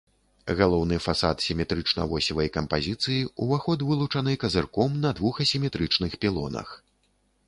[0.59, 3.17] Галоўны фасад сіметрычна-восевай кампазіцыі,
[3.47, 6.73] уваход вылучаны казырком на двух асіметрычных пілонах.